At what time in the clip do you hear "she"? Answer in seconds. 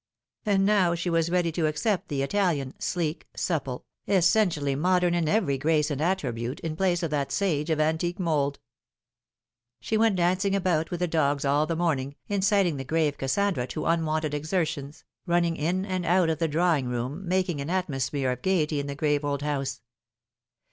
0.95-1.11, 9.79-9.97